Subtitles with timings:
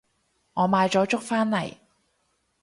[0.53, 1.75] 我買咗粥返嚟